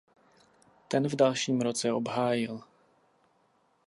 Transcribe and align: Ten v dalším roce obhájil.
Ten 0.87 1.07
v 1.09 1.15
dalším 1.15 1.61
roce 1.61 1.91
obhájil. 1.93 2.61